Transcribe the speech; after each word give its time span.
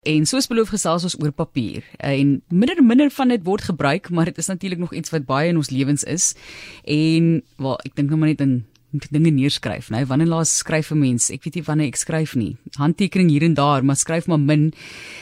En 0.00 0.24
soos 0.24 0.46
beloof 0.48 0.70
gesels 0.72 1.04
ons 1.04 1.14
oor 1.20 1.32
papier. 1.36 1.84
En 2.00 2.38
minder 2.48 2.78
en 2.80 2.86
minder 2.88 3.10
van 3.12 3.28
dit 3.28 3.42
word 3.44 3.66
gebruik, 3.68 4.08
maar 4.08 4.30
dit 4.30 4.38
is 4.40 4.48
natuurlik 4.48 4.80
nog 4.80 4.94
iets 4.96 5.12
wat 5.12 5.26
baie 5.28 5.50
in 5.52 5.60
ons 5.60 5.68
lewens 5.70 6.06
is. 6.08 6.32
En 6.88 7.42
wel, 7.60 7.76
ek 7.84 7.98
dink 7.98 8.08
nou 8.08 8.16
maar 8.16 8.32
net 8.32 8.40
in 8.40 8.62
dinge 9.12 9.30
neerskryf, 9.30 9.90
nou 9.92 10.00
wanneer 10.08 10.32
laas 10.32 10.56
skryf 10.64 10.90
'n 10.90 10.98
mens? 10.98 11.30
Ek 11.30 11.44
weet 11.44 11.54
nie 11.54 11.62
wanneer 11.62 11.86
ek 11.86 11.96
skryf 11.96 12.34
nie. 12.34 12.56
Handtekening 12.78 13.28
hier 13.28 13.42
en 13.42 13.54
daar, 13.54 13.84
maar 13.84 13.96
skryf 13.96 14.26
maar 14.26 14.40
min. 14.40 14.72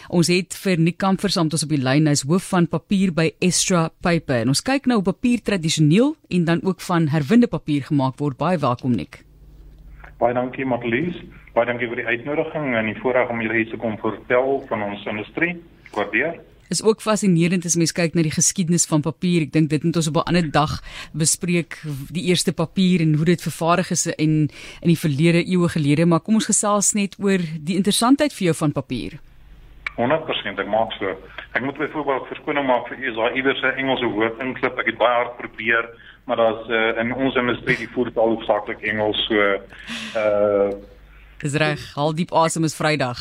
Ons 0.09 0.29
het 0.29 0.54
vir 0.54 0.79
Nick 0.79 0.97
Kamfer 0.97 1.31
saam 1.31 1.45
met 1.45 1.53
ons 1.53 1.63
op 1.63 1.69
die 1.69 1.83
lyn, 1.83 2.06
hy's 2.06 2.22
hoof 2.22 2.49
van 2.49 2.69
papier 2.69 3.13
by 3.13 3.35
Extra 3.40 3.90
Paper. 4.01 4.42
En 4.42 4.49
ons 4.49 4.63
kyk 4.63 4.87
nou 4.87 4.99
op 4.99 5.04
papier 5.04 5.42
tradisioneel 5.42 6.17
en 6.29 6.45
dan 6.45 6.63
ook 6.63 6.81
van 6.81 7.08
herwinde 7.08 7.47
papier 7.47 7.83
gemaak 7.83 8.19
word. 8.19 8.37
Baie 8.37 8.58
welkom 8.58 8.95
Nick. 8.95 9.28
Baie 10.19 10.35
dankie 10.35 10.66
Matlies. 10.66 11.14
Baie 11.54 11.69
dankie 11.69 11.87
vir 11.87 12.00
die 12.00 12.08
uitnodiging 12.10 12.72
en 12.74 12.88
die 12.90 12.98
voorreg 12.98 13.30
om 13.30 13.42
julle 13.42 13.60
hier 13.60 13.68
te 13.71 13.78
kom 13.78 13.94
vertel 14.03 14.64
van 14.67 14.82
ons 14.88 15.04
industrie. 15.06 15.53
Waardeer. 15.94 16.41
Is 16.74 16.82
ook 16.84 17.00
fascinerend 17.00 17.64
as 17.64 17.78
mens 17.78 17.95
kyk 17.96 18.18
na 18.18 18.24
die 18.26 18.34
geskiedenis 18.34 18.84
van 18.90 19.04
papier. 19.06 19.46
Ek 19.46 19.54
dink 19.54 19.70
dit 19.70 19.86
moet 19.86 19.96
ons 19.96 20.10
op 20.10 20.18
'n 20.18 20.28
ander 20.28 20.50
dag 20.50 20.74
bespreek 21.14 21.78
die 22.10 22.26
eerste 22.28 22.52
papier 22.52 23.00
en 23.00 23.14
hoe 23.14 23.24
dit 23.24 23.40
vervaardig 23.40 23.90
is 23.90 24.06
in 24.18 24.50
in 24.82 24.90
die 24.90 24.98
verlede 24.98 25.46
eeue 25.46 25.68
gelede, 25.68 26.04
maar 26.04 26.20
kom 26.20 26.34
ons 26.34 26.50
gesels 26.50 26.92
net 26.95 27.16
oor 27.23 27.38
die 27.38 27.76
interessantheid 27.76 28.34
vir 28.34 28.45
jou 28.50 28.54
van 28.54 28.73
papier. 28.73 29.20
100% 29.96 30.59
ek 30.59 30.68
maak 30.68 30.92
so. 30.98 31.06
Ek 31.54 31.62
moet 31.62 31.78
byvoorbeeld 31.78 32.26
verskoning 32.26 32.66
maak 32.66 32.88
vir 32.88 32.98
u 32.98 33.09
as 33.10 33.16
daar 33.16 33.37
iewers 33.37 33.62
'n 33.62 33.78
Engelse 33.78 34.06
woord 34.06 34.40
inklip. 34.40 34.78
Ek 34.78 34.87
het 34.87 34.98
baie 34.98 35.14
hard 35.14 35.37
probeer 35.37 35.84
maar 36.28 36.37
daar's 36.37 36.68
uh, 36.68 36.98
in 37.00 37.14
ons 37.14 37.34
industrie 37.34 37.77
die 37.77 37.88
voertaal 37.88 38.34
hoofsaaklik 38.34 38.82
Engels 38.92 39.27
so 39.27 39.34
uh 40.20 40.70
Dis 41.38 41.54
reg, 41.54 41.82
al 41.95 42.16
diep 42.18 42.32
asem 42.34 42.64
is 42.66 42.74
Vrydag. 42.74 43.20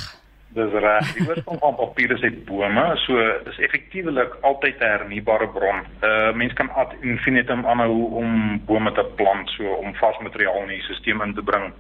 Dis 0.58 0.74
reg. 0.74 1.12
Die 1.14 1.28
oorsprong 1.28 1.60
van 1.62 1.76
papier 1.78 2.16
is 2.16 2.24
uit 2.26 2.40
bome, 2.48 2.86
so 3.04 3.20
is 3.52 3.60
effektiewelik 3.68 4.34
altyd 4.42 4.80
'n 4.80 4.90
hernubare 4.92 5.48
bron. 5.54 5.84
Uh 6.02 6.34
mens 6.34 6.54
kan 6.54 6.72
ad 6.74 6.96
infinitum 7.02 7.66
aanhou 7.66 8.10
om 8.22 8.62
bome 8.66 8.92
te 8.92 9.06
plant 9.16 9.50
so 9.50 9.64
om 9.64 9.96
vars 9.96 10.18
materiaal 10.20 10.62
in 10.62 10.74
die 10.74 10.82
stelsel 10.82 11.24
in 11.24 11.34
te 11.34 11.46
bring. 11.52 11.72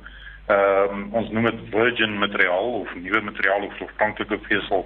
Ehm 0.48 1.02
uh, 1.10 1.14
ons 1.20 1.30
noem 1.30 1.50
dit 1.50 1.60
virgin 1.72 2.18
materiaal 2.18 2.70
of 2.82 2.96
nuwe 2.96 3.22
materiaal 3.22 3.66
of 3.66 3.82
oorspronklike 3.82 4.40
vesel. 4.48 4.86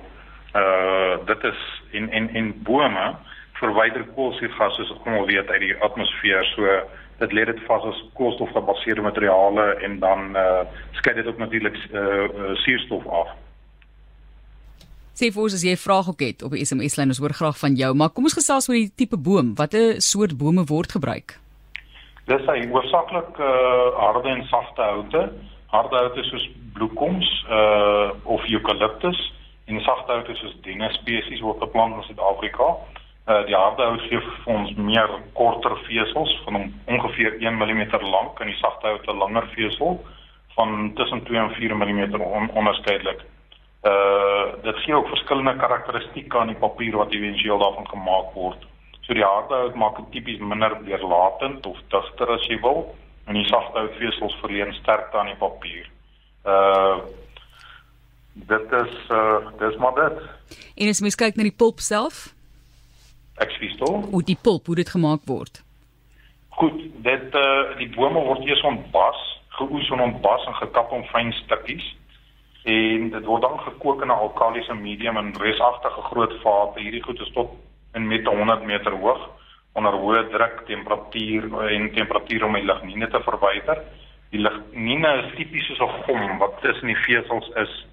Uh 0.56 1.26
dit 1.26 1.44
is 1.44 1.60
in 1.92 2.12
in 2.12 2.34
in 2.34 2.54
bome 2.64 3.16
verwyder 3.62 4.04
koolstofgas 4.16 4.76
soos 4.78 4.92
ons 4.96 5.06
almal 5.06 5.30
weet 5.30 5.50
uit 5.54 5.64
die 5.68 5.76
atmosfeer. 5.86 6.46
So 6.56 6.82
dit 7.22 7.36
lê 7.38 7.46
dit 7.46 7.62
vas 7.68 7.86
as 7.92 8.00
koolstofgebaseerde 8.18 9.06
materiale 9.06 9.68
en 9.86 10.00
dan 10.02 10.36
uh 10.36 10.64
skei 10.98 11.14
dit 11.18 11.28
ook 11.28 11.38
natuurlik 11.38 11.78
uh, 11.92 12.02
uh 12.02 12.56
suurstof 12.64 13.06
af. 13.22 13.30
Sê 15.18 15.30
vir 15.34 15.44
ons 15.44 15.54
as 15.58 15.66
jy 15.66 15.74
'n 15.76 15.86
vraag 15.88 16.10
ook 16.10 16.22
het 16.26 16.44
op 16.44 16.52
die 16.56 16.66
SMS 16.66 16.98
lyn, 16.98 17.14
ons 17.14 17.22
hoor 17.22 17.34
graag 17.42 17.58
van 17.58 17.76
jou, 17.76 17.94
maar 17.94 18.10
kom 18.10 18.24
ons 18.24 18.40
gesels 18.40 18.70
oor 18.70 18.80
die 18.80 18.94
tipe 18.96 19.18
boom. 19.18 19.56
Watter 19.56 20.02
soort 20.02 20.38
bome 20.38 20.64
word 20.66 20.92
gebruik? 20.98 21.38
Dis 22.26 22.46
hy 22.48 22.60
hoofsaaklik 22.74 23.38
uh 23.38 23.90
harde 24.06 24.30
en 24.30 24.44
sagte 24.54 24.82
houte. 24.82 25.22
Harde 25.68 25.96
houte 25.96 26.24
soos 26.24 26.50
bloekoms 26.74 27.28
uh 27.50 28.10
of 28.24 28.42
eucalyptus 28.50 29.20
en 29.66 29.82
sagte 29.82 30.12
houte 30.12 30.36
soos 30.36 30.56
denne 30.62 30.90
spesies 30.94 31.42
wat 31.42 31.62
geplant 31.62 31.94
is 31.94 32.10
in 32.10 32.16
Suid-Afrika. 32.16 32.64
Uh, 32.64 33.01
die 33.46 33.56
harde 33.56 33.84
hout 33.84 34.02
gee 34.10 34.20
vir 34.22 34.54
ons 34.54 34.72
meer 34.78 35.12
korter 35.38 35.76
vesels 35.88 36.32
van 36.46 36.74
ongeveer 36.86 37.38
1 37.40 37.58
mm 37.58 37.84
lank 38.02 38.40
en 38.40 38.50
die 38.52 38.58
sagte 38.62 38.88
hout 38.88 39.08
'n 39.08 39.18
langer 39.18 39.48
vesel 39.56 40.00
van 40.56 40.92
tussen 40.96 41.24
2 41.24 41.38
en 41.38 41.54
4 41.56 41.76
mm 41.76 42.22
on, 42.22 42.50
onderskeidelik. 42.50 43.22
Uh 43.84 44.64
dit 44.64 44.76
gee 44.76 44.96
ook 44.96 45.08
verskillende 45.08 45.56
karakteristikke 45.56 46.38
aan 46.38 46.48
die 46.48 46.64
papier 46.66 46.98
wat 46.98 47.14
éventueel 47.14 47.58
daarvan 47.58 47.88
gemaak 47.88 48.34
word. 48.34 48.66
So 49.02 49.14
die 49.14 49.24
harde 49.24 49.54
hout 49.54 49.76
maak 49.76 49.96
dit 49.98 50.12
tipies 50.12 50.40
minder 50.40 50.84
weerlatend 50.84 51.66
of 51.66 51.78
digter 51.90 52.30
as 52.30 52.46
jy 52.48 52.60
wil 52.62 52.96
en 53.26 53.34
die 53.34 53.48
sagte 53.48 53.80
hout 53.80 53.98
vesels 53.98 54.38
verleen 54.42 54.74
sterkte 54.74 55.18
aan 55.18 55.32
die 55.34 55.42
papier. 55.42 55.90
Uh 56.46 56.98
dit 58.34 58.72
is 58.72 58.94
uh 59.10 59.40
dis 59.60 59.76
maar 59.78 59.96
dit. 59.96 60.22
En 60.76 60.88
as 60.88 61.02
mens 61.02 61.16
kyk 61.16 61.36
na 61.36 61.44
die 61.44 61.58
pulp 61.64 61.80
self, 61.80 62.34
Ekskuus 63.46 63.76
tog. 63.78 64.10
Hoe 64.12 64.24
die 64.24 64.38
pulp 64.42 64.66
hoe 64.66 64.76
dit 64.76 64.90
gemaak 64.90 65.26
word. 65.26 65.64
Goed, 66.50 66.78
dit 67.08 67.36
eh 67.36 67.42
uh, 67.42 67.78
die 67.78 67.90
bome 67.96 68.22
word 68.28 68.46
eers 68.46 68.62
ontbas, 68.62 69.20
geoes 69.58 69.90
en 69.90 70.00
ontbas 70.00 70.46
en 70.46 70.56
gekap 70.62 70.92
om 70.92 71.04
fyn 71.14 71.34
stukkies 71.44 71.88
en 72.64 73.10
dit 73.10 73.26
word 73.26 73.42
dan 73.42 73.60
gekook 73.60 74.02
in 74.02 74.08
'n 74.08 74.22
alkalisiese 74.26 74.74
medium 74.74 75.18
in 75.18 75.34
resagtige 75.40 76.02
groot 76.02 76.34
vate. 76.42 76.80
Hierdie 76.80 77.04
goed 77.04 77.20
is 77.20 77.32
tot 77.34 77.50
in 77.94 78.08
met 78.08 78.26
100 78.26 78.64
meter 78.64 78.92
hoog 78.92 79.30
onder 79.74 79.94
hoë 79.94 80.30
druk, 80.30 80.62
temperatuur 80.66 81.44
en 81.68 81.92
temperatuur 81.94 82.46
om 82.46 82.54
die 82.54 82.66
lignine 82.66 83.08
te 83.08 83.22
verwyder. 83.24 83.84
Die 84.30 84.40
lignine 84.40 85.14
is 85.24 85.36
tipies 85.36 85.66
soos 85.66 85.80
'n 85.80 86.04
gom 86.04 86.38
wat 86.38 86.62
tussen 86.62 86.88
die 86.88 87.02
vesels 87.08 87.50
is. 87.56 87.86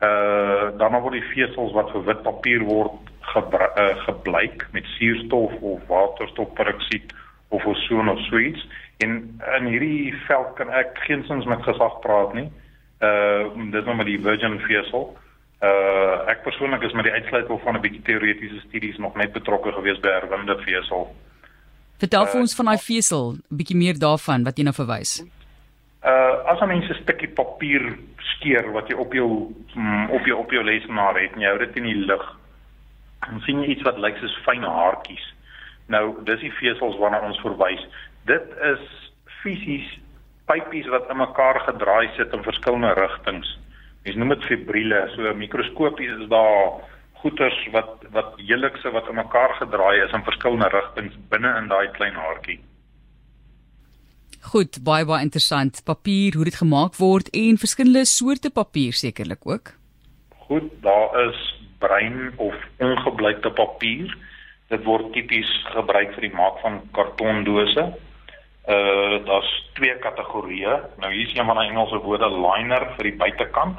Uh 0.00 0.78
dan 0.80 0.96
word 1.02 1.18
die 1.18 1.30
vesels 1.34 1.72
wat 1.76 1.90
vir 1.92 2.04
wit 2.08 2.22
papier 2.24 2.62
word 2.64 3.10
uh, 3.36 3.88
gebleik 4.06 4.66
met 4.72 4.84
suurstof 4.96 5.52
of 5.60 5.82
waterstofperoksied 5.88 7.12
of 7.48 7.66
ozon 7.66 8.08
of 8.08 8.20
so 8.28 8.38
iets 8.38 8.62
en 9.04 9.40
in 9.58 9.66
hierdie 9.66 10.14
veld 10.26 10.54
kan 10.56 10.70
ek 10.72 10.98
geensins 11.06 11.44
met 11.44 11.62
gesag 11.62 11.98
praat 12.04 12.32
nie. 12.34 12.48
Uh 13.00 13.48
dis 13.72 13.84
nou 13.84 13.96
maar 13.96 14.08
die 14.08 14.20
virgin 14.20 14.58
vesel. 14.66 15.10
Uh 15.64 16.30
ek 16.32 16.44
persoonlik 16.44 16.84
is 16.88 16.96
met 16.96 17.08
die 17.08 17.16
uitsluiting 17.16 17.60
van 17.64 17.76
'n 17.76 17.84
bietjie 17.84 18.02
teoretiese 18.08 18.60
studies 18.68 18.96
nog 18.98 19.16
net 19.16 19.32
betrokke 19.32 19.72
gewees 19.72 20.00
by 20.00 20.16
herwinde 20.16 20.56
vesel. 20.64 21.10
Vertel 22.00 22.26
vir 22.26 22.40
uh, 22.40 22.40
ons 22.40 22.54
van 22.56 22.72
daai 22.72 22.78
vesel, 22.78 23.36
bietjie 23.48 23.76
meer 23.76 23.98
daarvan 23.98 24.44
wat 24.44 24.56
jy 24.56 24.64
nou 24.64 24.74
verwys. 24.74 25.20
Uh 26.04 26.48
as 26.52 26.60
'n 26.60 26.68
mens 26.68 26.88
'n 26.88 27.02
stukkie 27.02 27.28
papier 27.28 27.98
skeer 28.34 28.72
wat 28.72 28.88
jy 28.88 28.96
op 28.96 29.12
jou 29.12 29.54
mm, 29.74 30.10
op 30.10 30.26
jou 30.26 30.38
op 30.38 30.50
jou 30.50 30.64
lesenaar 30.64 31.20
het 31.20 31.32
en 31.32 31.40
jy 31.40 31.48
hou 31.48 31.58
dit 31.58 31.76
in 31.76 31.84
die 31.84 32.04
lug 32.06 32.40
dan 33.28 33.40
sien 33.40 33.60
jy 33.62 33.74
iets 33.74 33.86
wat 33.86 33.98
lyk 33.98 34.16
soos 34.20 34.36
fyn 34.46 34.64
haartjies. 34.64 35.26
Nou, 35.92 36.04
dis 36.24 36.40
die 36.40 36.52
vesels 36.60 36.96
waarna 37.00 37.20
ons 37.26 37.40
verwys. 37.44 37.82
Dit 38.30 38.46
is 38.72 38.84
fisies 39.42 39.88
pypies 40.50 40.88
wat 40.90 41.10
in 41.10 41.20
mekaar 41.20 41.60
gedraai 41.66 42.10
sit 42.16 42.32
in 42.34 42.46
verskillende 42.46 42.94
rigtings. 42.98 43.58
Mens 44.04 44.16
noem 44.16 44.34
dit 44.34 44.46
fibriele. 44.48 45.02
So 45.14 45.34
mikroskopies 45.34 46.16
is 46.16 46.28
daar 46.32 46.80
goeters 47.20 47.58
wat 47.74 48.06
wat 48.16 48.34
helikse 48.40 48.90
wat 48.90 49.08
in 49.08 49.20
mekaar 49.20 49.54
gedraai 49.60 50.00
is 50.06 50.16
in 50.16 50.24
verskillende 50.24 50.70
rigtings 50.72 51.18
binne 51.28 51.52
in 51.58 51.68
daai 51.68 51.90
klein 51.98 52.16
haartjie. 52.16 52.58
Goed, 54.52 54.80
baie 54.82 55.04
baie 55.04 55.22
interessant. 55.22 55.82
Papier, 55.84 56.34
hoe 56.34 56.44
dit 56.44 56.56
gemaak 56.56 56.96
word 56.96 57.28
en 57.36 57.58
verskillende 57.60 58.04
soorte 58.08 58.50
papier 58.50 58.92
sekerlik 58.92 59.44
ook. 59.44 59.74
Goed, 60.48 60.70
daar 60.82 61.28
is 61.28 61.40
bruin 61.78 62.32
of 62.36 62.54
ongebleikte 62.78 63.50
papier. 63.50 64.16
Dit 64.68 64.84
word 64.84 65.12
tipies 65.12 65.50
gebruik 65.74 66.14
vir 66.14 66.28
die 66.28 66.34
maak 66.34 66.60
van 66.64 66.80
kartondose. 66.96 67.90
Uh 68.70 69.16
daar's 69.26 69.50
twee 69.78 69.94
kategorieë. 69.98 70.74
Nou 71.02 71.12
hier 71.12 71.26
is 71.26 71.36
een 71.36 71.46
van 71.46 71.58
die 71.60 71.68
Engelse 71.68 72.00
woorde 72.04 72.28
liner 72.30 72.86
vir 72.96 73.10
die 73.10 73.16
buitekant. 73.22 73.78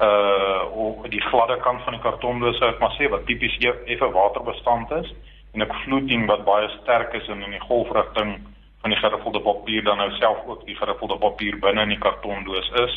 Uh 0.00 0.62
of 0.86 1.06
die 1.10 1.22
gladde 1.28 1.60
kant 1.62 1.82
van 1.84 1.96
die 1.96 2.02
kartondose, 2.02 2.72
ek 2.72 2.82
maar 2.82 2.94
sê 2.98 3.08
wat 3.10 3.26
tipies 3.26 3.54
e-, 3.62 3.78
effe 3.94 4.10
waterbestand 4.16 4.90
is 5.02 5.12
en 5.54 5.62
'n 5.62 5.74
fluting 5.84 6.26
wat 6.26 6.44
baie 6.44 6.68
sterk 6.80 7.14
is 7.14 7.28
in 7.28 7.42
in 7.42 7.50
die 7.50 7.66
golfrigting 7.68 8.38
van 8.84 8.92
die 8.92 9.00
geriffelde 9.00 9.40
papier 9.40 9.82
dan 9.84 9.96
nou 9.96 10.10
self 10.20 10.38
ook 10.46 10.66
die 10.68 10.76
geriffelde 10.76 11.16
papier 11.16 11.56
binne 11.58 11.86
in 11.86 11.92
die 11.94 12.02
kartondoos 12.02 12.66
is. 12.82 12.96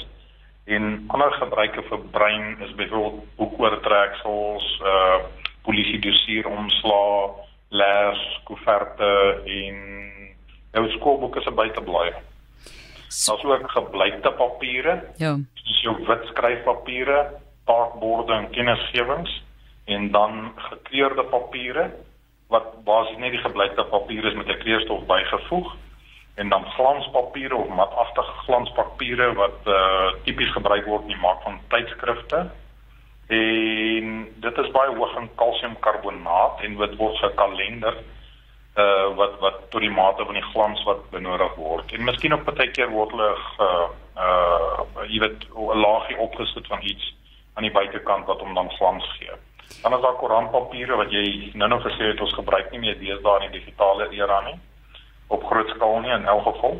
En 0.75 1.05
ander 1.15 1.31
gebruike 1.39 1.83
vir 1.87 2.01
brein 2.11 2.57
is 2.65 2.73
byvoorbeeld 2.75 3.21
boekoortreksels, 3.39 4.65
uh 4.83 5.19
polisie 5.67 5.99
dossier 5.99 6.47
omslaa, 6.47 7.29
leers, 7.75 8.21
koeverte 8.47 9.11
en 9.59 9.79
jou 10.75 10.83
skoolboeke 10.95 11.41
se 11.43 11.51
buiteblaaie. 11.51 12.13
Daar's 13.07 13.43
ook 13.43 13.71
gebleikte 13.71 14.31
papiere. 14.31 14.97
Ja. 15.23 15.33
Dis 15.63 15.81
jou 15.83 15.95
wit 16.07 16.27
skryfpapiere, 16.31 17.19
parkborde 17.67 18.33
en 18.33 18.49
kennisgewings 18.55 19.41
en 19.85 20.11
dan 20.11 20.51
gekleurde 20.69 21.23
papiere 21.31 21.89
wat 22.47 22.83
basies 22.83 23.17
net 23.17 23.31
die 23.35 23.43
gebleikte 23.43 23.83
papier 23.83 24.25
is 24.25 24.33
met 24.33 24.47
'n 24.47 24.61
kleurstof 24.63 25.05
bygevoeg 25.05 25.75
en 26.35 26.49
dan 26.49 26.65
glanspapiere 26.65 27.55
of 27.55 27.67
matagtige 27.67 28.33
glanspapiere 28.45 29.33
wat 29.33 29.59
uh 29.65 30.11
tipies 30.23 30.51
gebruik 30.51 30.85
word 30.85 31.01
in 31.01 31.15
die 31.15 31.23
maak 31.23 31.41
van 31.41 31.59
tydskrifte. 31.67 32.49
En 33.27 34.27
dit 34.35 34.57
is 34.57 34.71
baie 34.71 34.95
hoog 34.95 35.17
in 35.17 35.29
kalsiumkarbonaat 35.35 36.61
en 36.61 36.77
dit 36.77 36.95
word 36.95 37.17
gekalender 37.17 37.97
uh 38.77 39.07
wat 39.17 39.39
wat 39.39 39.57
tot 39.69 39.81
die 39.81 39.89
mate 39.89 40.25
van 40.25 40.37
die 40.37 40.49
glans 40.53 40.83
wat 40.83 41.09
benodig 41.09 41.55
word. 41.55 41.91
En 41.91 42.03
miskien 42.03 42.33
op 42.33 42.45
baie 42.45 42.71
keer 42.71 42.93
word 42.93 43.11
hulle 43.11 43.33
uh 43.65 43.87
uh 44.27 45.05
jy 45.09 45.19
weet 45.25 45.49
'n 45.49 45.81
laagie 45.85 46.17
opgesit 46.17 46.67
van 46.67 46.81
iets 46.81 47.13
aan 47.53 47.63
die 47.63 47.73
buitekant 47.73 48.25
wat 48.25 48.39
hom 48.39 48.53
dan 48.53 48.69
glans 48.77 49.05
gee. 49.17 49.33
Dan 49.81 49.93
is 49.93 50.01
daar 50.01 50.17
koerantpapiere 50.19 50.95
wat 50.95 51.11
jy 51.11 51.51
nou-nou 51.53 51.79
gesê 51.81 52.11
het 52.11 52.21
ons 52.21 52.33
gebruik 52.33 52.71
nie 52.71 52.79
meer 52.79 52.97
deesdae 52.99 53.45
in 53.45 53.51
die 53.51 53.59
digitale 53.59 54.07
era 54.15 54.41
nie 54.47 54.57
op 55.27 55.43
groot 55.43 55.69
skaal 55.75 55.99
nie 55.99 56.13
in 56.15 56.25
elk 56.25 56.43
geval. 56.47 56.77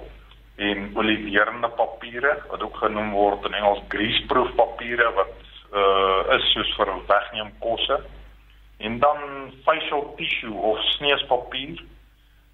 En 0.56 0.90
oliverende 0.98 1.70
papiere 1.70 2.38
wat 2.50 2.64
ook 2.64 2.78
genoem 2.78 3.12
word 3.12 3.46
in 3.46 3.54
Engels 3.54 3.84
greaseproof 3.88 4.56
papiere 4.56 5.12
wat 5.20 5.36
uh 5.78 6.36
is 6.38 6.46
soos 6.54 6.70
vir 6.80 6.94
wegneem 7.08 7.52
kosse 7.60 7.98
en 8.78 9.00
dan 9.00 9.52
facial 9.66 10.14
tissue 10.18 10.54
of 10.54 10.80
sneespapier. 10.96 11.84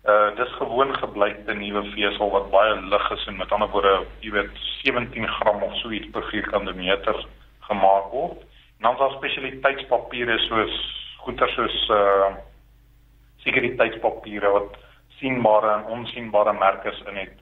Uh 0.06 0.36
dis 0.36 0.56
gewoon 0.58 0.96
gebleikte 0.98 1.54
nuwe 1.54 1.84
vesel 1.92 2.30
wat 2.34 2.50
baie 2.52 2.74
lig 2.82 3.12
is 3.12 3.28
en 3.28 3.38
met 3.38 3.52
ander 3.52 3.70
woorde 3.70 3.94
jy 4.26 4.32
weet 4.32 4.66
17 4.82 5.28
gram 5.28 5.64
of 5.64 5.78
so 5.82 5.92
iets 5.92 6.10
per 6.12 6.26
vierkante 6.32 6.74
meter 6.74 7.26
gemaak 7.70 8.12
word 8.12 8.42
dan 8.84 8.98
daar 9.00 9.16
spesialiteitspapiere 9.18 10.38
soos 10.48 10.74
goeder 11.24 11.50
soos 11.56 11.78
uh 11.90 12.34
sekuriteitspapiere 13.44 14.50
wat 14.56 14.76
sienbare 15.20 15.72
en 15.78 15.90
onsienbare 15.98 16.54
merkers 16.54 17.02
in 17.12 17.18
het 17.24 17.36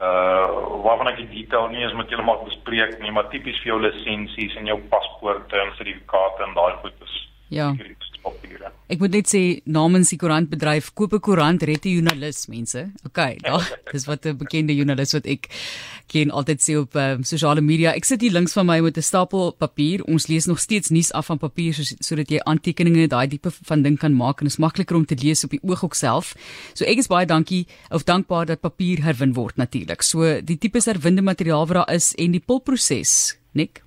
uh 0.00 0.46
waarvan 0.84 1.10
ek 1.12 1.18
die 1.22 1.30
detail 1.32 1.68
nie 1.68 1.82
eens 1.84 1.96
met 1.98 2.10
julle 2.10 2.24
mag 2.26 2.44
bespreek 2.46 2.98
nie, 3.02 3.10
maar 3.12 3.28
tipies 3.32 3.58
vir 3.62 3.72
jou 3.72 3.80
lisensies 3.82 4.54
en 4.56 4.70
jou 4.70 4.78
paspoorte 4.92 5.58
en 5.60 5.74
sertifikate 5.78 6.46
en 6.46 6.54
daai 6.56 6.78
goed 6.82 7.04
is. 7.06 7.16
Ja. 7.48 7.72
Ek 8.90 8.98
moet 8.98 9.12
net 9.14 9.28
sê 9.30 9.40
namens 9.70 10.10
die 10.10 10.18
koerantbedryf 10.18 10.88
koop 10.98 11.12
'n 11.14 11.22
koerant 11.22 11.62
red 11.62 11.84
'n 11.86 11.92
joernalis 11.94 12.48
mense. 12.50 12.90
OK, 13.06 13.38
daai 13.38 13.62
dis 13.94 14.06
wat 14.06 14.26
'n 14.26 14.36
bekende 14.36 14.74
joernalis 14.74 15.14
wat 15.14 15.26
ek 15.26 15.46
ken 16.10 16.30
altyd 16.30 16.60
sê 16.60 16.74
op 16.74 16.96
um, 16.98 17.22
sosiale 17.22 17.60
media. 17.60 17.94
Ek 17.94 18.04
sit 18.04 18.20
hier 18.20 18.32
links 18.34 18.52
van 18.52 18.66
my 18.66 18.80
met 18.80 18.98
'n 18.98 19.02
stapel 19.02 19.52
papier. 19.52 20.02
Ons 20.04 20.26
lees 20.26 20.46
nog 20.46 20.58
steeds 20.58 20.90
nuus 20.90 21.12
af 21.12 21.26
van 21.26 21.38
papier 21.38 21.72
so 21.72 21.82
sodat 22.00 22.30
jy 22.30 22.40
aantekeninge 22.42 23.06
daai 23.06 23.28
tipe 23.28 23.50
van 23.50 23.82
ding 23.82 23.96
kan 23.98 24.12
maak 24.12 24.40
en 24.40 24.46
is 24.46 24.58
makliker 24.58 24.96
om 24.96 25.06
te 25.06 25.14
lees 25.14 25.44
op 25.44 25.50
die 25.50 25.62
oog 25.62 25.84
ook 25.84 25.94
self. 25.94 26.34
So 26.74 26.84
ek 26.84 26.98
is 26.98 27.06
baie 27.06 27.26
dankie 27.26 27.66
of 27.90 28.04
dankbaar 28.04 28.46
dat 28.46 28.60
papier 28.60 29.02
herwin 29.02 29.34
word 29.34 29.56
natuurlik. 29.56 30.02
So 30.02 30.40
die 30.42 30.58
tipe 30.58 30.80
herwinde 30.82 31.22
materiaal 31.22 31.66
wat 31.66 31.76
daar 31.76 31.94
is 31.94 32.14
en 32.18 32.32
die 32.32 32.42
pulproses, 32.42 33.38
Nik. 33.52 33.82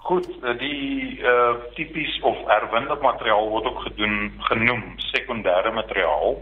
Goed, 0.00 0.26
eh, 0.42 0.58
die 0.58 1.20
uh 1.20 1.54
tipies 1.76 2.20
of 2.24 2.38
herwinde 2.48 2.96
materiaal 3.02 3.48
word 3.48 3.66
ook 3.68 3.80
gedoen 3.80 4.32
genoem 4.48 4.82
sekondêre 4.96 5.72
materiaal. 5.72 6.38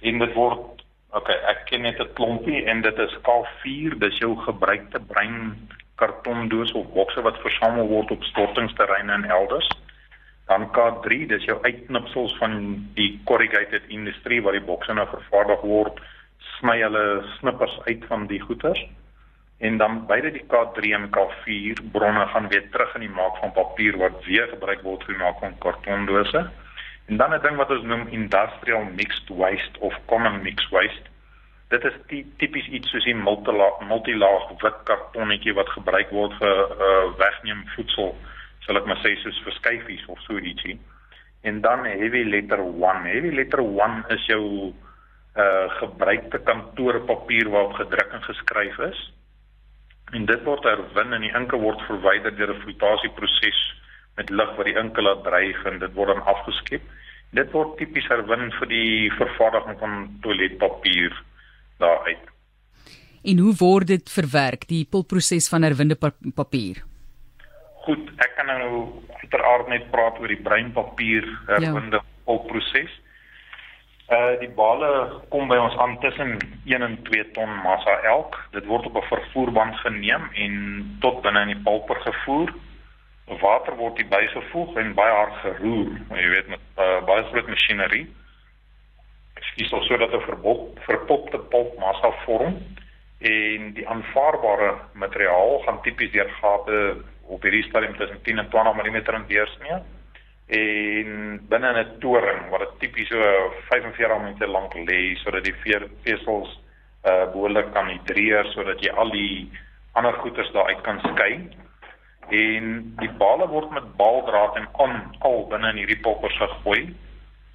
En 0.00 0.18
dit 0.18 0.34
word 0.36 0.84
okay, 1.16 1.38
ek 1.52 1.64
ken 1.70 1.82
net 1.88 2.00
'n 2.00 2.12
klompie 2.18 2.64
en 2.64 2.82
dit 2.84 2.98
is 2.98 3.16
K4, 3.28 3.96
dis 3.98 4.18
jou 4.18 4.36
gebruikte 4.44 5.00
brein 5.00 5.56
kartondoos 5.96 6.72
of 6.72 6.92
bokse 6.92 7.22
wat 7.22 7.40
versamel 7.40 7.88
word 7.88 8.10
op 8.10 8.24
stortingsterreine 8.24 9.12
en 9.12 9.24
elders. 9.24 9.68
Dan 10.46 10.68
K3, 10.76 11.26
dis 11.26 11.44
jou 11.44 11.58
uitknipsels 11.62 12.36
van 12.36 12.88
die 12.94 13.20
corrugated 13.24 13.82
industrie 13.88 14.42
waar 14.42 14.58
die 14.58 14.68
bokse 14.68 14.92
nou 14.92 15.08
vervaardig 15.08 15.60
word, 15.60 16.00
sny 16.58 16.80
hulle 16.82 17.22
snippers 17.38 17.80
uit 17.84 18.04
van 18.04 18.26
die 18.26 18.40
goeder 18.40 18.76
en 19.62 19.76
dan 19.78 20.06
beide 20.06 20.32
die 20.34 20.42
K3 20.50 20.90
en 20.96 21.04
K4 21.14 21.84
bronne 21.94 22.26
gaan 22.26 22.48
weer 22.48 22.64
terug 22.70 22.94
in 22.98 23.04
die 23.06 23.14
maak 23.14 23.36
van 23.38 23.52
papier 23.54 23.96
wat 24.00 24.24
weer 24.26 24.48
gebruik 24.50 24.82
word 24.82 25.04
vir 25.06 25.20
maak 25.20 25.38
van 25.38 25.54
kartondose. 25.62 26.42
En 27.06 27.16
dan 27.16 27.34
'n 27.34 27.42
ding 27.42 27.56
wat 27.56 27.70
ons 27.70 27.86
noem 27.86 28.08
industrial 28.10 28.82
mixed 28.98 29.28
waste 29.28 29.80
of 29.80 29.94
common 30.06 30.42
mixed 30.42 30.70
waste. 30.70 31.06
Dit 31.68 31.84
is 31.84 32.26
tipies 32.36 32.66
iets 32.66 32.90
soos 32.90 33.06
'n 33.06 33.22
multilaag 33.22 33.86
multilaag 33.86 34.50
wit 34.62 34.82
kartonnetjie 34.84 35.54
wat 35.54 35.68
gebruik 35.68 36.10
word 36.10 36.34
vir 36.42 36.58
uh, 36.88 37.06
wegneem 37.22 37.62
voedsel, 37.76 38.16
sal 38.66 38.76
ek 38.76 38.86
maar 38.86 39.00
sê 39.06 39.14
soos 39.16 39.42
vir 39.44 39.52
skyfies 39.52 40.06
of 40.06 40.20
so 40.20 40.38
ietsie. 40.38 40.78
En 41.42 41.60
dan 41.60 41.84
heavy 41.84 42.24
letter 42.24 42.58
1. 42.58 43.04
Heavy 43.04 43.30
letter 43.30 43.62
1 43.62 44.04
is 44.08 44.26
jou 44.26 44.74
uh 45.36 45.68
gebruikte 45.78 46.38
kantoorpapier 46.38 47.48
waarop 47.48 47.72
gedruk 47.72 48.12
en 48.12 48.22
geskryf 48.22 48.78
is 48.78 49.12
en 50.12 50.26
dit 50.28 50.42
word 50.44 50.64
herwin 50.68 51.14
en 51.16 51.24
die 51.24 51.32
inke 51.36 51.58
word 51.60 51.80
verwyder 51.88 52.34
deur 52.36 52.52
'n 52.54 52.62
flotasieproses 52.64 53.60
met 54.16 54.30
lig 54.30 54.56
wat 54.56 54.66
die 54.68 54.76
inke 54.76 55.02
laat 55.02 55.24
dryf 55.24 55.64
en 55.64 55.78
dit 55.78 55.94
word 55.94 56.12
dan 56.12 56.26
afgeskep. 56.34 56.82
Dit 57.32 57.52
word 57.52 57.78
tipies 57.78 58.08
herwin 58.12 58.52
vir 58.58 58.68
die 58.68 59.10
vervaardiging 59.16 59.78
van 59.80 60.18
toiletpapier 60.20 61.16
daaruit. 61.78 62.24
En 63.24 63.38
hoe 63.38 63.54
word 63.58 63.86
dit 63.86 64.10
verwerk 64.10 64.66
die 64.68 64.84
pulproses 64.84 65.48
van 65.48 65.62
herwinde 65.62 65.96
papier? 66.34 66.82
Goed, 67.86 68.10
ek 68.18 68.34
kan 68.36 68.46
nou 68.46 69.02
uiteraard 69.22 69.68
net 69.68 69.90
praat 69.90 70.18
oor 70.20 70.28
die 70.28 70.42
breinpapier 70.42 71.24
herwinde 71.46 72.02
ja. 72.02 72.06
pulproses. 72.26 72.92
Uh 74.12 74.34
die 74.42 74.50
bale 74.52 74.88
kom 75.32 75.46
by 75.48 75.56
ons 75.56 75.76
aan 75.80 75.94
tussen 76.02 76.34
1 76.68 76.82
en 76.84 76.98
2 77.06 77.30
ton 77.36 77.52
massa 77.64 77.94
elk. 78.10 78.36
Dit 78.52 78.66
word 78.68 78.86
op 78.86 78.96
'n 79.00 79.08
vervoerband 79.08 79.76
geneem 79.84 80.28
en 80.44 80.54
tot 81.00 81.22
binne 81.22 81.40
in 81.40 81.52
die 81.54 81.62
pulper 81.64 82.00
gevoer. 82.00 82.52
Water 83.40 83.76
word 83.76 83.96
hier 83.96 84.08
bygevoeg 84.08 84.76
en 84.76 84.94
baie 84.94 85.14
hard 85.14 85.36
geroer, 85.44 85.90
jy 86.10 86.28
weet 86.28 86.48
met 86.48 86.60
uh, 86.76 87.00
baie 87.06 87.22
groot 87.30 87.48
masjinerie. 87.48 88.06
Skies 89.40 89.72
of 89.72 89.84
sodat 89.84 90.12
'n 90.12 90.20
verbop 90.20 90.78
verpopte 90.78 91.38
pulpmassa 91.38 92.10
vorm 92.26 92.60
en 93.18 93.72
die 93.72 93.88
aanvaarbare 93.88 94.74
materiaal 94.92 95.58
gaan 95.64 95.82
tipies 95.82 96.12
deur 96.12 96.30
gate 96.40 96.96
op 97.26 97.42
hierdie 97.42 97.64
stadium 97.68 97.96
tussen 97.96 98.22
10 98.22 98.38
en 98.38 98.48
20 98.48 98.74
mm 98.74 98.96
in 98.96 99.24
deursnee 99.28 99.80
en 100.52 101.40
binne 101.48 101.70
'n 101.72 101.98
toring 102.00 102.50
wat 102.50 102.60
dit 102.60 102.78
tipies 102.78 103.08
so 103.08 103.18
45 103.70 104.18
minute 104.20 104.46
lank 104.46 104.74
lê 104.74 105.16
sodat 105.16 105.44
die 105.44 105.56
vesels 106.04 106.60
uh 107.04 107.24
behoorlik 107.32 107.72
kan 107.72 107.88
hidreer 107.88 108.44
sodat 108.52 108.80
jy 108.84 108.92
al 108.92 109.10
die 109.10 109.50
ander 109.92 110.12
goeders 110.12 110.52
daar 110.52 110.66
uit 110.66 110.80
kan 110.80 111.00
skei. 111.00 111.48
En 112.28 112.94
die 112.96 113.10
bale 113.18 113.48
word 113.48 113.70
met 113.70 113.96
baldraad 113.96 114.56
en 114.56 114.68
aan 114.78 115.16
al 115.18 115.46
binne 115.48 115.68
in 115.70 115.76
hierdie 115.76 116.00
poppers 116.00 116.36
gegooi. 116.36 116.94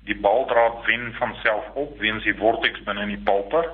Die 0.06 0.18
baldraad 0.18 0.86
wen 0.86 1.14
van 1.20 1.36
self 1.44 1.66
op 1.74 2.00
weens 2.00 2.24
die 2.24 2.36
vortex 2.36 2.84
binne 2.84 3.02
in 3.02 3.16
die 3.16 3.24
pulper 3.30 3.70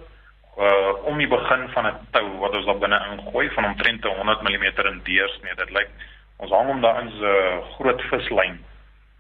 uh 0.58 0.92
om 1.10 1.18
die 1.18 1.28
begin 1.28 1.70
van 1.70 1.88
'n 1.88 1.98
tou 2.12 2.28
wat 2.44 2.56
ons 2.56 2.66
daar 2.66 2.78
binne 2.78 3.00
ingooi 3.12 3.50
van 3.50 3.66
omtrent 3.66 4.04
100 4.04 4.42
mm 4.42 4.64
in 4.64 5.02
deursnee 5.04 5.56
dit 5.56 5.70
lyk 5.70 5.90
ons 6.38 6.52
hang 6.52 6.68
hom 6.68 6.82
daar 6.82 7.02
in 7.02 7.10
'n 7.10 7.62
groot 7.78 8.02
vislyn 8.12 8.60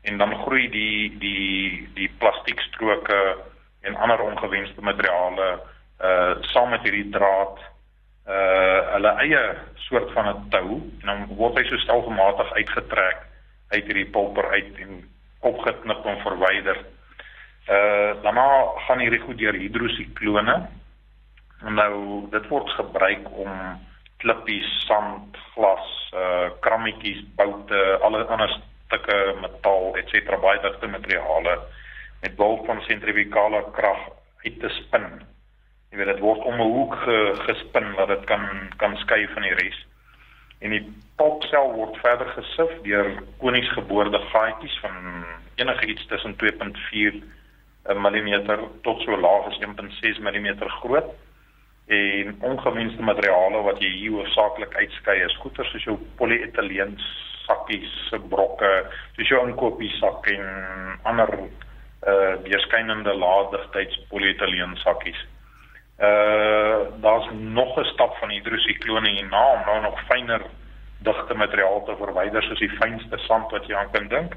en 0.03 0.17
dan 0.17 0.35
groei 0.43 0.69
die 0.69 1.17
die 1.19 1.89
die 1.95 2.09
plastiekstroke 2.19 3.19
en 3.81 3.95
ander 3.95 4.21
ongewenste 4.21 4.81
materiale 4.81 5.61
uh 6.03 6.33
saam 6.51 6.69
met 6.69 6.83
hierdie 6.83 7.09
draad 7.09 7.59
uh 8.27 8.79
hulle 8.95 9.13
eie 9.25 9.43
soort 9.87 10.11
van 10.11 10.27
'n 10.31 10.49
tou 10.49 10.81
en 11.01 11.07
dan 11.07 11.25
word 11.35 11.57
hy 11.57 11.63
so 11.67 11.77
stelselmatig 11.77 12.51
uitgetrek 12.59 13.23
uit 13.71 13.85
hierdie 13.85 14.11
pulper 14.15 14.49
uit 14.51 14.77
en 14.85 15.03
opgeknip 15.39 16.05
en 16.05 16.21
verwyder. 16.27 16.77
Uh 17.69 18.11
daarna 18.23 18.47
gaan 18.87 18.99
hierdie 18.99 19.23
goed 19.23 19.37
deur 19.37 19.53
hidrosiklone. 19.53 20.55
Nou 21.63 22.27
dit 22.31 22.47
word 22.47 22.69
gebruik 22.69 23.31
om 23.31 23.79
klippies, 24.17 24.69
sand, 24.87 25.37
glas, 25.55 26.11
uh 26.13 26.49
krammetjies, 26.59 27.23
boute, 27.35 27.81
alle 28.01 28.23
ander 28.25 28.51
stukke 28.93 29.41
metaal 29.41 29.95
et 29.97 30.09
cetera 30.13 30.37
baie 30.37 30.59
digte 30.61 30.87
materiale 30.87 31.57
met 32.21 32.35
behulp 32.35 32.65
van 32.65 32.81
sentrifugale 32.87 33.63
krag 33.73 34.09
uit 34.45 34.59
te 34.59 34.69
spin. 34.69 35.07
Jy 35.91 35.97
weet 35.97 36.11
dit 36.13 36.21
word 36.21 36.45
om 36.45 36.61
'n 36.61 36.73
hoek 36.75 36.95
ge, 37.05 37.17
gespin 37.47 37.93
dat 37.97 38.07
dit 38.07 38.23
kan 38.25 38.45
kan 38.77 38.97
skei 38.97 39.27
van 39.33 39.41
die 39.41 39.53
res. 39.53 39.85
En 40.61 40.69
die 40.69 40.85
pulpsel 41.17 41.73
word 41.73 41.97
verder 41.97 42.29
gesif 42.37 42.81
deur 42.83 43.23
koningsgeboorde 43.37 44.19
gaatjies 44.31 44.79
van 44.79 45.25
enige 45.55 45.85
iets 45.85 46.05
tussen 46.07 46.35
2.4 46.35 47.23
mm 47.83 48.31
tot 48.81 49.01
so 49.01 49.17
laag 49.17 49.45
as 49.45 49.59
1.6 49.59 50.19
mm 50.19 50.69
groot 50.79 51.11
en 51.87 52.35
ongewenste 52.39 53.01
materiale 53.01 53.61
wat 53.61 53.81
jy 53.81 53.89
hier 53.89 54.11
hoofsaaklik 54.11 54.75
uitskei 54.75 55.19
is 55.25 55.35
goeder 55.37 55.65
soos 55.65 55.83
jou 55.83 55.97
polyetyleen 56.15 56.97
sakkies, 57.47 57.93
brokke, 58.29 58.71
soos 59.15 59.29
jou 59.31 59.43
inkopiesak 59.47 60.27
en 60.33 60.47
ander 61.03 61.31
uh 62.03 62.33
deurskynende 62.43 63.13
laagdigtheids 63.15 64.01
polyetyleen 64.09 64.75
sakkies. 64.81 65.19
Uh 65.99 66.91
daar's 67.01 67.29
nog 67.31 67.77
'n 67.79 67.91
stap 67.93 68.17
van 68.17 68.29
hidrosiklone 68.29 69.09
hierna 69.09 69.43
om 69.53 69.61
nou 69.65 69.81
nog 69.81 69.99
fyner 70.09 70.41
digte 70.99 71.33
materiaal 71.33 71.83
te 71.83 71.95
verwyder 71.95 72.43
soos 72.43 72.59
die 72.59 72.77
fynste 72.79 73.17
sand 73.17 73.51
wat 73.51 73.65
jy 73.67 73.75
aan 73.75 73.91
kan 73.91 74.07
dink. 74.07 74.35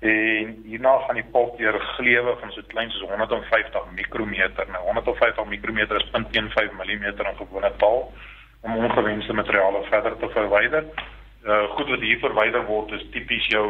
En 0.00 0.62
hierna 0.64 0.98
gaan 0.98 1.14
die 1.14 1.30
pulp 1.32 1.58
deur 1.58 1.80
glewe 1.80 2.36
van 2.40 2.50
so 2.50 2.62
klein 2.66 2.90
soos 2.90 3.08
150 3.08 3.90
mikrometer. 3.94 4.66
Nou 4.68 4.84
150 4.84 5.44
mikrometer 5.46 5.96
is 5.96 6.10
0.15 6.12 6.72
mm 6.72 7.04
in 7.04 7.36
gewone 7.36 7.72
taal 7.76 8.12
om 8.60 8.76
ongewenste 8.76 9.32
materiale 9.32 9.82
verder 9.90 10.16
te 10.16 10.28
verwyder 10.28 10.84
uh 11.46 11.64
goed 11.74 11.88
wat 11.88 12.00
hier 12.00 12.18
verwyder 12.22 12.64
word 12.66 12.92
is 12.92 13.04
tipies 13.10 13.46
jou 13.50 13.68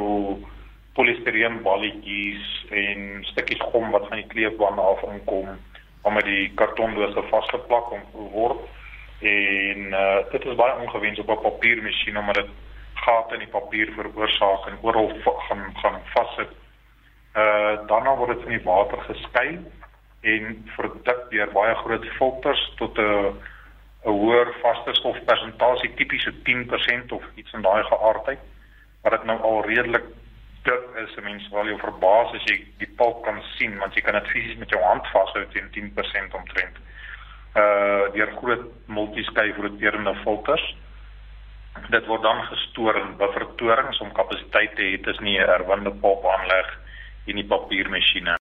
polistireen 0.97 1.63
balletjies 1.65 2.49
en 2.71 3.23
stukkies 3.31 3.63
gom 3.73 3.91
wat 3.91 4.09
van 4.09 4.21
die 4.21 4.29
kleefband 4.35 4.79
af 4.79 5.05
inkom 5.09 5.55
om 6.03 6.15
met 6.15 6.25
die 6.25 6.51
kartondose 6.61 7.23
vasgeplak 7.31 7.93
om 7.97 8.03
word 8.35 8.61
en 9.23 9.95
uh 10.03 10.21
dit 10.35 10.45
is 10.45 10.59
baie 10.61 10.77
ongewens 10.85 11.19
op 11.19 11.31
'n 11.31 11.45
papiermasjien 11.49 12.19
omdat 12.19 12.35
dit 12.43 12.51
gate 12.95 13.35
in 13.35 13.45
die 13.45 13.55
papier 13.55 13.93
veroorsaak 13.97 14.67
en 14.67 14.79
oral 14.83 15.11
gaan 15.25 15.65
gaan 15.83 16.01
vassit. 16.15 16.53
Uh 17.35 17.87
daarna 17.87 18.17
word 18.17 18.37
dit 18.37 18.45
in 18.47 18.59
die 18.59 18.67
water 18.67 19.01
geskei 19.09 19.59
en 20.21 20.69
verdik 20.77 21.25
deur 21.31 21.51
baie 21.53 21.75
groot 21.75 22.05
filters 22.19 22.73
tot 22.77 22.99
'n 22.99 23.35
'n 24.05 24.11
hoër 24.11 24.49
vaste 24.63 24.95
stofpersentasie 24.95 25.95
tipies 25.95 26.23
so 26.23 26.33
10% 26.43 27.13
of 27.13 27.23
iets 27.35 27.53
in 27.53 27.63
daai 27.63 27.83
geaardheid 27.85 28.39
wat 29.03 29.13
dit 29.13 29.25
nou 29.25 29.39
al 29.41 29.65
redelik 29.67 30.05
dik 30.63 30.85
is. 31.05 31.15
Mense 31.23 31.51
wil 31.51 31.67
jou 31.71 31.79
verbaas 31.79 32.35
as 32.35 32.45
jy 32.51 32.59
die 32.79 32.91
pulp 32.99 33.25
kan 33.27 33.43
sien 33.57 33.79
want 33.79 33.95
jy 33.95 34.03
kan 34.07 34.19
dit 34.19 34.31
fisies 34.35 34.59
met 34.59 34.71
jou 34.71 34.83
hand 34.83 35.07
vashou 35.15 35.45
teen 35.55 35.71
10% 35.75 36.39
omtrent. 36.39 36.79
Uh 37.55 38.13
deur 38.15 38.31
groot 38.39 38.69
multiskei 38.87 39.53
roterende 39.59 40.15
filters. 40.23 40.65
Dit 41.91 42.07
word 42.07 42.23
dan 42.23 42.43
gestoor 42.51 42.97
in 43.01 43.17
buffertorings 43.17 44.01
om 44.01 44.13
kapasiteit 44.13 44.75
te 44.77 44.83
hê 44.83 45.01
tussen 45.03 45.25
die 45.25 45.39
herwinde 45.41 45.93
pulp 46.05 46.27
aanleg 46.27 46.79
en 47.27 47.39
die 47.39 47.47
papiermasjiene. 47.47 48.31